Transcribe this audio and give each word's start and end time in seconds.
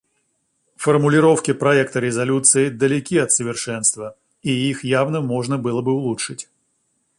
Формулировки 0.77 1.53
проекта 1.53 1.99
резолюции 1.99 2.69
далеки 2.69 3.17
от 3.19 3.31
совершенства, 3.31 4.17
и 4.41 4.49
их 4.51 4.83
явно 4.83 5.21
можно 5.21 5.59
было 5.59 5.83
бы 5.83 5.93
улучшить. 5.93 6.49